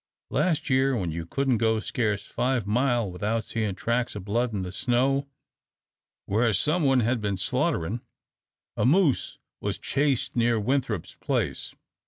[0.31, 4.63] Las' year, when you couldn't go scarce five mile without seein' tracks o' blood in
[4.63, 5.27] the snow
[6.25, 8.01] where some one had been slaughterin',
[8.75, 11.75] a moose was chased near Winthrop's place.